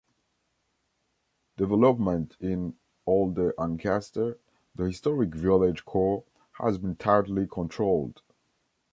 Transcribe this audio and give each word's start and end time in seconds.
Development 1.57 2.35
in 2.39 2.75
"Olde 3.05 3.53
Ancaster", 3.59 4.39
the 4.73 4.85
historic 4.87 5.35
village 5.35 5.85
core, 5.85 6.23
has 6.53 6.79
been 6.79 6.95
tightly 6.95 7.45
controlled. 7.45 8.23